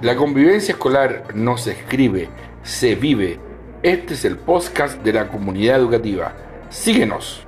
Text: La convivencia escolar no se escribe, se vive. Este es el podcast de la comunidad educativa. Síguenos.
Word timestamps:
La 0.00 0.14
convivencia 0.14 0.74
escolar 0.74 1.34
no 1.34 1.58
se 1.58 1.72
escribe, 1.72 2.28
se 2.62 2.94
vive. 2.94 3.40
Este 3.82 4.14
es 4.14 4.24
el 4.24 4.36
podcast 4.36 5.02
de 5.02 5.12
la 5.12 5.26
comunidad 5.26 5.76
educativa. 5.76 6.34
Síguenos. 6.70 7.47